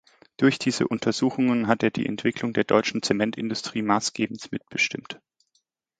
Durch 0.37 0.57
diese 0.57 0.87
Untersuchungen 0.87 1.67
hat 1.67 1.83
er 1.83 1.91
die 1.91 2.07
Entwicklung 2.07 2.53
der 2.53 2.63
deutschen 2.63 3.03
Zementindustrie 3.03 3.83
maßgebend 3.83 4.51
mitbestimmt. 4.51 5.21